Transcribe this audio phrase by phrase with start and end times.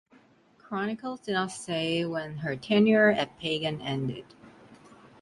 [0.57, 4.25] Chronicles do not say when her tenure at Pagan ended.